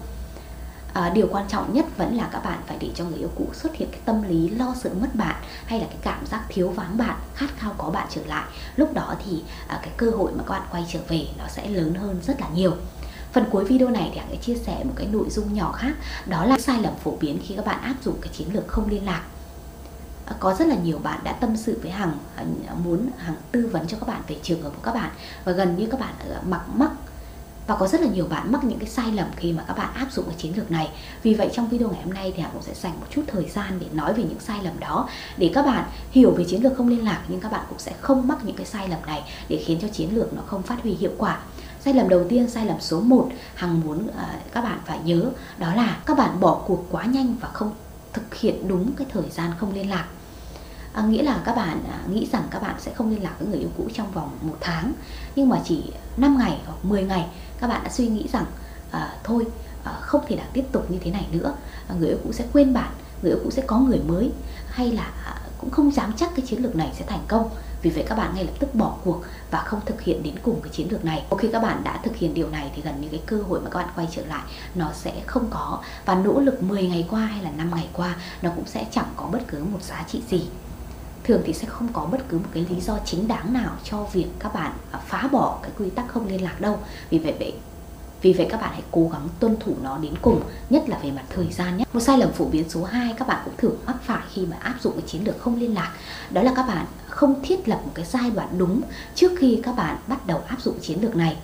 à, 0.95 1.09
điều 1.09 1.27
quan 1.31 1.45
trọng 1.47 1.74
nhất 1.74 1.86
vẫn 1.97 2.18
là 2.18 2.30
các 2.31 2.44
bạn 2.44 2.59
phải 2.68 2.77
để 2.80 2.89
cho 2.95 3.06
người 3.06 3.19
yêu 3.19 3.30
cũ 3.36 3.47
xuất 3.53 3.75
hiện 3.75 3.89
cái 3.92 4.00
tâm 4.06 4.24
lý 4.24 4.50
lo 4.50 4.75
sợ 4.81 4.89
mất 5.01 5.15
bạn 5.15 5.36
hay 5.65 5.80
là 5.80 5.86
cái 5.88 5.97
cảm 6.01 6.25
giác 6.25 6.44
thiếu 6.50 6.69
vắng 6.69 6.97
bạn 6.97 7.15
khát 7.36 7.47
khao 7.57 7.74
có 7.77 7.89
bạn 7.89 8.07
trở 8.09 8.21
lại. 8.25 8.45
Lúc 8.75 8.94
đó 8.94 9.15
thì 9.25 9.44
à, 9.68 9.80
cái 9.81 9.92
cơ 9.97 10.09
hội 10.09 10.31
mà 10.31 10.44
các 10.47 10.50
bạn 10.50 10.68
quay 10.71 10.86
trở 10.89 11.00
về 11.07 11.27
nó 11.38 11.47
sẽ 11.47 11.69
lớn 11.69 11.94
hơn 11.94 12.19
rất 12.24 12.42
là 12.42 12.47
nhiều. 12.53 12.71
Phần 13.33 13.45
cuối 13.51 13.65
video 13.65 13.89
này 13.89 14.09
thì 14.13 14.19
Hằng 14.19 14.27
sẽ 14.31 14.36
chia 14.36 14.56
sẻ 14.56 14.83
một 14.83 14.94
cái 14.95 15.07
nội 15.07 15.30
dung 15.30 15.53
nhỏ 15.53 15.71
khác 15.71 15.94
Đó 16.25 16.45
là 16.45 16.57
sai 16.57 16.81
lầm 16.81 16.94
phổ 17.03 17.18
biến 17.21 17.39
khi 17.44 17.56
các 17.56 17.65
bạn 17.65 17.81
áp 17.81 17.95
dụng 18.03 18.15
cái 18.21 18.33
chiến 18.33 18.53
lược 18.53 18.68
không 18.68 18.89
liên 18.89 19.06
lạc. 19.06 19.24
Ờ, 20.25 20.36
có 20.39 20.53
rất 20.53 20.68
là 20.68 20.75
nhiều 20.75 21.00
bạn 21.03 21.19
đã 21.24 21.31
tâm 21.31 21.57
sự 21.57 21.80
với 21.81 21.92
Hằng 21.92 22.18
muốn 22.83 23.09
Hằng 23.18 23.36
tư 23.51 23.69
vấn 23.71 23.88
cho 23.88 23.97
các 24.00 24.07
bạn 24.07 24.21
về 24.27 24.38
trường 24.44 24.62
hợp 24.62 24.69
của 24.69 24.81
các 24.83 24.95
bạn 24.95 25.09
và 25.45 25.51
gần 25.51 25.75
như 25.77 25.88
các 25.92 26.00
bạn 26.00 26.13
mặc 26.45 26.62
mắc 26.75 26.92
và 27.67 27.75
có 27.75 27.88
rất 27.88 28.01
là 28.01 28.07
nhiều 28.07 28.27
bạn 28.29 28.51
mắc 28.51 28.63
những 28.63 28.79
cái 28.79 28.89
sai 28.89 29.12
lầm 29.12 29.27
khi 29.35 29.53
mà 29.53 29.63
các 29.67 29.77
bạn 29.77 29.94
áp 29.94 30.12
dụng 30.12 30.25
cái 30.25 30.35
chiến 30.38 30.57
lược 30.57 30.71
này. 30.71 30.89
Vì 31.23 31.33
vậy 31.33 31.50
trong 31.53 31.69
video 31.69 31.89
ngày 31.89 32.01
hôm 32.03 32.13
nay 32.13 32.33
thì 32.35 32.41
Hằng 32.41 32.51
cũng 32.53 32.62
sẽ 32.62 32.73
dành 32.73 33.00
một 33.00 33.06
chút 33.09 33.21
thời 33.27 33.50
gian 33.50 33.79
để 33.79 33.88
nói 33.94 34.13
về 34.13 34.23
những 34.23 34.39
sai 34.39 34.63
lầm 34.63 34.79
đó 34.79 35.09
để 35.38 35.51
các 35.53 35.65
bạn 35.65 35.83
hiểu 36.12 36.31
về 36.31 36.44
chiến 36.44 36.63
lược 36.63 36.77
không 36.77 36.88
liên 36.88 37.06
lạc 37.06 37.21
nhưng 37.27 37.39
các 37.39 37.51
bạn 37.51 37.65
cũng 37.69 37.79
sẽ 37.79 37.94
không 38.01 38.27
mắc 38.27 38.38
những 38.44 38.56
cái 38.56 38.65
sai 38.65 38.88
lầm 38.88 39.00
này 39.06 39.23
để 39.50 39.63
khiến 39.65 39.79
cho 39.81 39.88
chiến 39.88 40.15
lược 40.15 40.33
nó 40.33 40.41
không 40.45 40.62
phát 40.62 40.83
huy 40.83 40.91
hiệu 40.91 41.12
quả. 41.17 41.39
Sai 41.85 41.94
lầm 41.94 42.09
đầu 42.09 42.25
tiên 42.29 42.50
sai 42.50 42.65
lầm 42.65 42.77
số 42.79 43.01
1 43.01 43.29
hằng 43.56 43.81
muốn 43.81 44.07
uh, 44.07 44.13
các 44.53 44.61
bạn 44.61 44.79
phải 44.85 45.00
nhớ 45.03 45.29
đó 45.57 45.73
là 45.73 45.97
các 46.06 46.18
bạn 46.18 46.39
bỏ 46.39 46.61
cuộc 46.68 46.85
quá 46.91 47.06
nhanh 47.06 47.35
và 47.41 47.47
không 47.53 47.71
thực 48.13 48.35
hiện 48.35 48.68
đúng 48.68 48.91
cái 48.97 49.07
thời 49.13 49.29
gian 49.29 49.51
không 49.59 49.73
liên 49.73 49.89
lạc 49.89 50.06
à, 50.95 51.03
nghĩa 51.03 51.24
là 51.24 51.42
các 51.45 51.56
bạn 51.56 51.83
à, 51.92 52.00
nghĩ 52.09 52.27
rằng 52.31 52.44
các 52.51 52.62
bạn 52.62 52.75
sẽ 52.80 52.94
không 52.94 53.09
liên 53.09 53.24
lạc 53.24 53.33
với 53.39 53.47
người 53.47 53.59
yêu 53.59 53.69
cũ 53.77 53.88
trong 53.94 54.12
vòng 54.12 54.38
một 54.42 54.57
tháng 54.62 54.94
nhưng 55.36 55.50
mà 55.50 55.57
chỉ 55.65 55.83
5 56.18 56.38
ngày 56.38 56.59
hoặc 56.65 56.77
10 56.83 57.03
ngày 57.03 57.27
các 57.59 57.68
bạn 57.68 57.83
đã 57.83 57.89
suy 57.89 58.07
nghĩ 58.07 58.27
rằng 58.33 58.45
à, 58.92 59.15
thôi 59.24 59.45
à, 59.83 59.92
không 60.01 60.21
thể 60.27 60.36
nào 60.36 60.45
tiếp 60.53 60.65
tục 60.71 60.92
như 60.92 60.97
thế 61.01 61.12
này 61.12 61.27
nữa. 61.31 61.53
À, 61.88 61.95
người 62.00 62.09
yêu 62.09 62.18
cũ 62.24 62.31
sẽ 62.31 62.45
quên 62.53 62.74
bạn 62.74 62.92
người 63.21 63.31
yêu 63.31 63.39
cũ 63.44 63.51
sẽ 63.51 63.63
có 63.68 63.80
người 63.80 64.00
mới 64.07 64.31
hay 64.69 64.92
là 64.92 65.12
à, 65.25 65.42
cũng 65.57 65.69
không 65.69 65.92
dám 65.92 66.13
chắc 66.18 66.30
cái 66.36 66.45
chiến 66.45 66.63
lược 66.63 66.75
này 66.75 66.92
sẽ 66.97 67.06
thành 67.06 67.24
công. 67.27 67.50
Vì 67.81 67.89
vậy 67.92 68.06
các 68.07 68.15
bạn 68.15 68.36
ngay 68.36 68.45
lập 68.45 68.53
tức 68.59 68.75
bỏ 68.75 68.97
cuộc 69.03 69.21
và 69.51 69.59
không 69.59 69.81
thực 69.86 70.01
hiện 70.01 70.24
đến 70.24 70.36
cùng 70.44 70.62
cái 70.62 70.69
chiến 70.74 70.88
lược 70.92 71.06
này. 71.06 71.25
Khi 71.38 71.50
các 71.51 71.62
bạn 71.63 71.81
đã 71.83 72.00
thực 72.03 72.15
hiện 72.15 72.33
điều 72.33 72.50
này 72.50 72.71
thì 72.75 72.81
gần 72.81 73.01
như 73.01 73.07
cái 73.12 73.21
cơ 73.25 73.38
hội 73.38 73.62
mà 73.62 73.69
các 73.69 73.80
bạn 73.80 73.89
quay 73.95 74.07
trở 74.12 74.25
lại 74.25 74.44
nó 74.75 74.92
sẽ 74.94 75.21
không 75.25 75.47
có. 75.50 75.80
Và 76.06 76.15
nỗ 76.15 76.39
lực 76.39 76.63
10 76.63 76.88
ngày 76.88 77.07
qua 77.09 77.21
hay 77.21 77.44
là 77.44 77.51
5 77.51 77.71
ngày 77.75 77.88
qua 77.94 78.15
nó 78.42 78.51
cũng 78.56 78.65
sẽ 78.65 78.86
chẳng 78.92 79.13
có 79.15 79.25
bất 79.25 79.47
cứ 79.47 79.63
một 79.63 79.83
giá 79.83 80.03
trị 80.07 80.21
gì 80.30 80.47
thường 81.25 81.42
thì 81.45 81.54
sẽ 81.54 81.68
không 81.68 81.88
có 81.94 82.06
bất 82.12 82.30
cứ 82.30 82.38
một 82.38 82.50
cái 82.54 82.66
lý 82.69 82.81
do 82.81 82.98
chính 83.06 83.27
đáng 83.27 83.54
nào 83.54 83.72
cho 83.83 84.04
việc 84.04 84.27
các 84.39 84.54
bạn 84.54 84.72
à, 84.92 85.00
phá 85.07 85.30
bỏ 85.31 85.60
cái 85.62 85.72
quy 85.80 85.89
tắc 85.89 86.07
không 86.07 86.27
liên 86.27 86.44
lạc 86.44 86.62
đâu 86.62 86.80
vì 87.10 87.19
vậy 87.19 87.33
vậy 87.39 87.54
vì 88.25 88.33
vậy 88.33 88.48
các 88.50 88.62
bạn 88.62 88.69
hãy 88.74 88.83
cố 88.92 89.10
gắng 89.13 89.27
tuân 89.39 89.57
thủ 89.60 89.75
nó 89.83 89.98
đến 89.98 90.13
cùng, 90.22 90.42
nhất 90.69 90.89
là 90.89 90.98
về 91.04 91.12
mặt 91.12 91.24
thời 91.36 91.48
gian 91.51 91.77
nhé. 91.77 91.83
Một 91.94 92.00
sai 92.00 92.18
lầm 92.18 92.31
phổ 92.31 92.45
biến 92.45 92.69
số 92.69 92.83
2 92.83 93.13
các 93.18 93.27
bạn 93.27 93.42
cũng 93.45 93.54
thường 93.57 93.77
mắc 93.86 93.95
phải 94.04 94.24
khi 94.33 94.45
mà 94.45 94.57
áp 94.60 94.75
dụng 94.81 94.94
cái 94.94 95.04
chiến 95.07 95.25
lược 95.25 95.39
không 95.39 95.60
liên 95.60 95.74
lạc, 95.74 95.94
đó 96.30 96.42
là 96.42 96.54
các 96.56 96.68
bạn 96.68 96.86
không 97.07 97.42
thiết 97.44 97.68
lập 97.68 97.81
một 97.86 97.92
cái 97.94 98.06
giai 98.06 98.31
đoạn 98.31 98.50
đúng 98.57 98.81
trước 99.16 99.31
khi 99.39 99.60
các 99.63 99.75
bạn 99.75 99.98
bắt 100.07 100.28
đầu 100.28 100.42
áp 100.48 100.62
dụng 100.62 100.80
chiến 100.81 100.98
lược 101.01 101.16
này. 101.16 101.38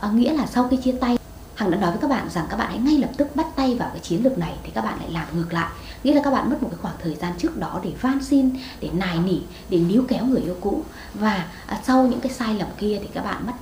À, 0.00 0.10
nghĩa 0.10 0.32
là 0.32 0.46
sau 0.46 0.68
khi 0.68 0.76
chia 0.76 0.92
tay 1.00 1.18
Hằng 1.54 1.70
đã 1.70 1.78
nói 1.78 1.90
với 1.90 2.00
các 2.00 2.10
bạn 2.10 2.30
rằng 2.30 2.46
các 2.50 2.56
bạn 2.56 2.68
hãy 2.68 2.78
ngay 2.78 2.98
lập 2.98 3.10
tức 3.16 3.36
bắt 3.36 3.46
tay 3.56 3.76
vào 3.78 3.88
cái 3.92 4.00
chiến 4.00 4.24
lược 4.24 4.38
này 4.38 4.54
thì 4.62 4.70
các 4.74 4.84
bạn 4.84 4.98
lại 4.98 5.10
làm 5.10 5.26
ngược 5.32 5.52
lại 5.52 5.70
nghĩa 6.04 6.14
là 6.14 6.22
các 6.24 6.30
bạn 6.30 6.50
mất 6.50 6.62
một 6.62 6.68
cái 6.70 6.78
khoảng 6.82 6.94
thời 7.02 7.14
gian 7.14 7.32
trước 7.38 7.56
đó 7.56 7.80
để 7.84 7.92
van 8.00 8.24
xin 8.24 8.50
để 8.80 8.88
nài 8.92 9.18
nỉ 9.18 9.38
để 9.68 9.78
níu 9.78 10.04
kéo 10.08 10.24
người 10.24 10.42
yêu 10.42 10.56
cũ. 10.60 10.82
Và 11.14 11.46
à, 11.66 11.80
sau 11.86 12.06
những 12.06 12.20
cái 12.20 12.32
sai 12.32 12.54
lầm 12.54 12.68
kia 12.78 12.98
thì 13.02 13.08
các 13.14 13.24
bạn 13.24 13.46
mất 13.46 13.52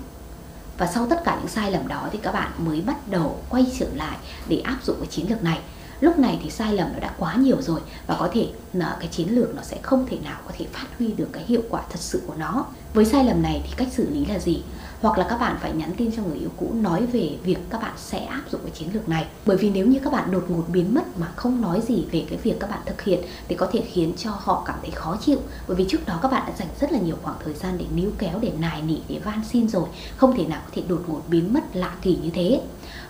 và 0.78 0.86
sau 0.86 1.06
tất 1.10 1.24
cả 1.24 1.36
những 1.40 1.48
sai 1.48 1.70
lầm 1.70 1.88
đó 1.88 2.08
thì 2.12 2.18
các 2.22 2.32
bạn 2.32 2.50
mới 2.58 2.80
bắt 2.80 3.08
đầu 3.08 3.38
quay 3.48 3.66
trở 3.78 3.86
lại 3.94 4.16
để 4.48 4.60
áp 4.60 4.78
dụng 4.84 4.96
cái 4.98 5.06
chiến 5.06 5.30
lược 5.30 5.44
này. 5.44 5.58
Lúc 6.00 6.18
này 6.18 6.40
thì 6.42 6.50
sai 6.50 6.72
lầm 6.72 6.92
nó 6.92 6.98
đã 6.98 7.14
quá 7.18 7.34
nhiều 7.34 7.62
rồi 7.62 7.80
và 8.06 8.16
có 8.18 8.28
thể 8.32 8.48
là 8.72 8.96
cái 9.00 9.08
chiến 9.08 9.28
lược 9.34 9.54
nó 9.54 9.62
sẽ 9.62 9.78
không 9.82 10.06
thể 10.10 10.18
nào 10.24 10.40
có 10.46 10.52
thể 10.58 10.66
phát 10.72 10.86
huy 10.98 11.12
được 11.12 11.28
cái 11.32 11.44
hiệu 11.46 11.62
quả 11.70 11.82
thật 11.90 12.00
sự 12.00 12.22
của 12.26 12.34
nó. 12.34 12.64
Với 12.94 13.04
sai 13.04 13.24
lầm 13.24 13.42
này 13.42 13.62
thì 13.64 13.74
cách 13.76 13.88
xử 13.92 14.10
lý 14.10 14.24
là 14.24 14.38
gì? 14.38 14.62
Hoặc 15.02 15.18
là 15.18 15.26
các 15.28 15.40
bạn 15.40 15.56
phải 15.60 15.72
nhắn 15.72 15.90
tin 15.96 16.10
cho 16.16 16.22
người 16.22 16.38
yêu 16.38 16.50
cũ 16.56 16.70
nói 16.74 17.06
về 17.06 17.36
việc 17.44 17.58
các 17.70 17.82
bạn 17.82 17.92
sẽ 17.96 18.24
áp 18.24 18.42
dụng 18.50 18.60
cái 18.62 18.70
chiến 18.70 18.88
lược 18.92 19.08
này. 19.08 19.26
Bởi 19.46 19.56
vì 19.56 19.70
nếu 19.70 19.86
như 19.86 19.98
các 20.04 20.12
bạn 20.12 20.30
đột 20.30 20.44
ngột 20.48 20.64
biến 20.68 20.94
mất 20.94 21.18
mà 21.18 21.26
không 21.36 21.60
nói 21.60 21.80
gì 21.88 22.06
về 22.12 22.24
cái 22.30 22.38
việc 22.42 22.60
các 22.60 22.70
bạn 22.70 22.80
thực 22.86 23.02
hiện 23.02 23.20
thì 23.48 23.54
có 23.54 23.68
thể 23.72 23.82
khiến 23.92 24.12
cho 24.16 24.30
họ 24.30 24.62
cảm 24.66 24.78
thấy 24.82 24.90
khó 24.90 25.16
chịu. 25.20 25.38
Bởi 25.68 25.76
vì 25.76 25.86
trước 25.88 26.06
đó 26.06 26.18
các 26.22 26.30
bạn 26.32 26.42
đã 26.46 26.52
dành 26.58 26.68
rất 26.80 26.92
là 26.92 26.98
nhiều 26.98 27.16
khoảng 27.22 27.36
thời 27.44 27.54
gian 27.54 27.78
để 27.78 27.84
níu 27.94 28.10
kéo 28.18 28.38
để 28.40 28.52
nài 28.58 28.82
nỉ 28.82 28.98
để 29.08 29.18
van 29.18 29.42
xin 29.52 29.68
rồi. 29.68 29.84
Không 30.16 30.36
thể 30.36 30.46
nào 30.46 30.60
có 30.64 30.70
thể 30.74 30.82
đột 30.88 31.02
ngột 31.06 31.22
biến 31.28 31.54
mất 31.54 31.76
lạ 31.76 31.92
kỳ 32.02 32.18
như 32.22 32.30
thế. 32.30 32.60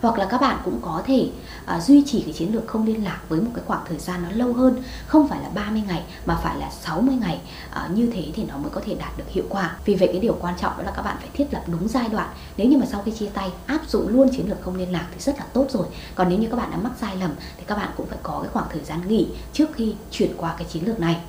Hoặc 0.01 0.19
là 0.19 0.25
các 0.25 0.41
bạn 0.41 0.59
cũng 0.65 0.79
có 0.83 1.03
thể 1.07 1.31
à, 1.67 1.81
duy 1.81 2.03
trì 2.07 2.21
cái 2.21 2.33
chiến 2.33 2.55
lược 2.55 2.67
không 2.67 2.87
liên 2.87 3.05
lạc 3.05 3.21
với 3.29 3.41
một 3.41 3.51
cái 3.55 3.65
khoảng 3.67 3.85
thời 3.89 3.99
gian 3.99 4.23
nó 4.23 4.29
lâu 4.31 4.53
hơn. 4.53 4.83
Không 5.07 5.29
phải 5.29 5.41
là 5.43 5.49
30 5.49 5.83
ngày 5.89 6.03
mà 6.27 6.37
phải 6.43 6.59
là 6.59 6.71
60 6.71 7.15
ngày. 7.21 7.41
À, 7.71 7.89
như 7.95 8.11
thế 8.15 8.25
thì 8.35 8.45
nó 8.45 8.59
mới 8.59 8.71
có 8.71 8.81
thể 8.85 8.95
đạt 8.95 9.19
được 9.19 9.29
hiệu 9.29 9.45
quả. 9.49 9.77
Vì 9.85 9.95
vậy 9.95 10.09
cái 10.13 10.21
điều 10.21 10.37
quan 10.41 10.55
trọng 10.59 10.73
đó 10.77 10.83
là 10.83 10.93
các 10.97 11.03
bạn 11.03 11.17
phải 11.21 11.29
thiết 11.35 11.47
lập 11.53 11.63
đúng 11.67 11.82
giai 11.89 12.09
đoạn. 12.09 12.29
Nếu 12.57 12.69
như 12.69 12.79
mà 12.79 12.87
sau 12.87 13.03
khi 13.05 13.13
chia 13.13 13.29
tay, 13.35 13.51
áp 13.67 13.81
dụng 13.89 14.09
luôn 14.09 14.29
chiến 14.37 14.49
lược 14.49 14.63
không 14.63 14.77
liên 14.77 14.93
lạc 14.93 15.07
thì 15.15 15.21
rất 15.21 15.39
là 15.39 15.45
tốt 15.53 15.67
rồi. 15.71 15.87
Còn 16.15 16.29
nếu 16.29 16.39
như 16.39 16.49
các 16.51 16.57
bạn 16.57 16.71
đã 16.71 16.77
mắc 16.77 16.93
sai 17.01 17.17
lầm 17.17 17.31
thì 17.57 17.63
các 17.67 17.77
bạn 17.77 17.91
cũng 17.97 18.07
phải 18.07 18.19
có 18.23 18.39
cái 18.43 18.51
khoảng 18.53 18.67
thời 18.71 18.85
gian 18.85 19.09
nghỉ 19.09 19.29
trước 19.53 19.69
khi 19.75 19.95
chuyển 20.11 20.31
qua 20.37 20.55
cái 20.59 20.67
chiến 20.71 20.87
lược 20.87 21.01
này. 21.01 21.21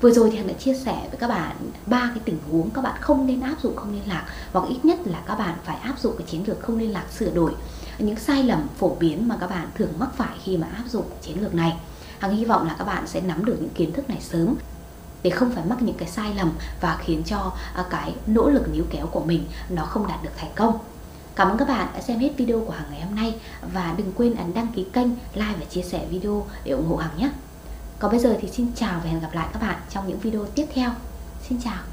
Vừa 0.00 0.10
rồi 0.10 0.30
thì 0.30 0.36
Hằng 0.36 0.46
đã 0.46 0.52
chia 0.52 0.74
sẻ 0.74 1.06
với 1.10 1.18
các 1.18 1.28
bạn 1.28 1.56
ba 1.86 2.10
cái 2.14 2.22
tình 2.24 2.38
huống 2.50 2.70
các 2.70 2.82
bạn 2.82 2.94
không 3.00 3.26
nên 3.26 3.40
áp 3.40 3.56
dụng 3.62 3.76
không 3.76 3.92
liên 3.92 4.08
lạc, 4.08 4.24
hoặc 4.52 4.64
ít 4.68 4.84
nhất 4.84 4.98
là 5.04 5.22
các 5.26 5.38
bạn 5.38 5.56
phải 5.64 5.76
áp 5.76 5.98
dụng 5.98 6.14
cái 6.18 6.26
chiến 6.30 6.44
lược 6.46 6.60
không 6.60 6.78
liên 6.78 6.92
lạc 6.92 7.04
sửa 7.18 7.30
đổi. 7.30 7.52
Những 7.98 8.16
sai 8.16 8.42
lầm 8.42 8.66
phổ 8.78 8.94
biến 8.94 9.28
mà 9.28 9.36
các 9.40 9.50
bạn 9.50 9.68
thường 9.74 9.92
mắc 9.98 10.08
phải 10.16 10.36
khi 10.44 10.56
mà 10.56 10.66
áp 10.76 10.84
dụng 10.90 11.04
chiến 11.22 11.42
lược 11.42 11.54
này. 11.54 11.76
Hằng 12.18 12.36
hy 12.36 12.44
vọng 12.44 12.66
là 12.66 12.74
các 12.78 12.84
bạn 12.84 13.06
sẽ 13.06 13.20
nắm 13.20 13.44
được 13.44 13.56
những 13.60 13.70
kiến 13.74 13.92
thức 13.92 14.10
này 14.10 14.18
sớm 14.20 14.54
để 15.28 15.34
không 15.34 15.50
phải 15.50 15.64
mắc 15.64 15.82
những 15.82 15.96
cái 15.96 16.08
sai 16.08 16.34
lầm 16.34 16.52
và 16.80 16.98
khiến 17.04 17.22
cho 17.26 17.52
à, 17.74 17.84
cái 17.90 18.14
nỗ 18.26 18.48
lực 18.50 18.68
níu 18.72 18.84
kéo 18.90 19.06
của 19.06 19.24
mình 19.24 19.44
nó 19.68 19.84
không 19.84 20.06
đạt 20.06 20.22
được 20.22 20.30
thành 20.36 20.50
công. 20.54 20.78
Cảm 21.36 21.48
ơn 21.48 21.58
các 21.58 21.68
bạn 21.68 21.88
đã 21.94 22.00
xem 22.00 22.18
hết 22.18 22.30
video 22.36 22.60
của 22.60 22.72
Hằng 22.72 22.86
ngày 22.90 23.00
hôm 23.00 23.14
nay 23.14 23.34
và 23.72 23.94
đừng 23.98 24.12
quên 24.12 24.34
ấn 24.34 24.54
đăng 24.54 24.66
ký 24.66 24.86
kênh, 24.92 25.08
like 25.34 25.54
và 25.58 25.64
chia 25.70 25.82
sẻ 25.82 26.06
video 26.10 26.46
để 26.64 26.72
ủng 26.72 26.88
hộ 26.88 26.96
Hằng 26.96 27.18
nhé. 27.18 27.30
Còn 27.98 28.10
bây 28.10 28.20
giờ 28.20 28.36
thì 28.40 28.48
xin 28.48 28.72
chào 28.74 29.00
và 29.04 29.10
hẹn 29.10 29.20
gặp 29.20 29.30
lại 29.32 29.48
các 29.52 29.62
bạn 29.62 29.76
trong 29.90 30.08
những 30.08 30.18
video 30.18 30.44
tiếp 30.44 30.66
theo. 30.74 30.90
Xin 31.48 31.60
chào. 31.64 31.87